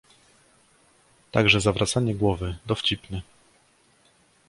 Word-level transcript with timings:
"Także 1.31 1.61
zawracanie 1.61 2.15
głowy... 2.15 2.57
Dowcipny!" 2.65 3.21